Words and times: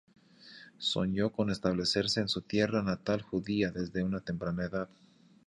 Soñó 0.79 1.31
con 1.31 1.51
establecerse 1.51 2.21
en 2.21 2.27
su 2.27 2.41
tierra 2.41 2.81
natal 2.81 3.21
judía 3.21 3.69
desde 3.69 4.01
una 4.03 4.19
temprana 4.19 4.65
edad. 4.65 4.89